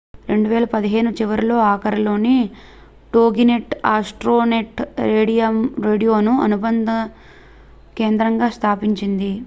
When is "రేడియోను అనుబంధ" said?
5.85-6.89